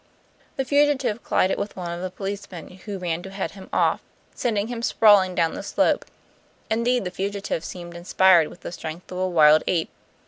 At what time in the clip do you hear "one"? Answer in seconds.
1.75-1.91